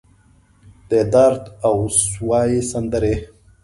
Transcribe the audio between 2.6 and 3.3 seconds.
سندرې